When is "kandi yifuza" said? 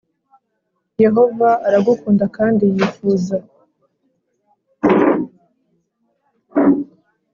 2.37-3.35